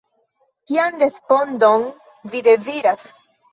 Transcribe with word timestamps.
Kian 0.71 0.97
respondon 1.03 1.87
vi 2.35 2.43
deziras? 2.51 3.09